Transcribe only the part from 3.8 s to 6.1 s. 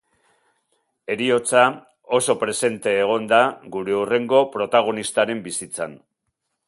hurrengo protagonistaren bizitzan.